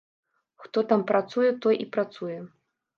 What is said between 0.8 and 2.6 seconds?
там працуе, той і працуе.